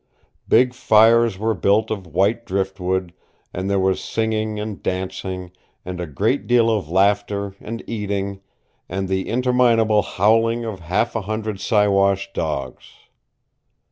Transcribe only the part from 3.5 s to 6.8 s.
and there was singing and dancing, and a great deal